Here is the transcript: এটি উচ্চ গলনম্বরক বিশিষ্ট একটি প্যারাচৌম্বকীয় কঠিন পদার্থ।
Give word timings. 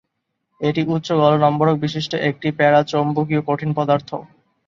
এটি 0.61 0.81
উচ্চ 0.87 1.07
গলনম্বরক 1.21 1.75
বিশিষ্ট 1.79 2.11
একটি 2.29 2.47
প্যারাচৌম্বকীয় 2.57 3.41
কঠিন 3.47 3.69
পদার্থ। 3.77 4.09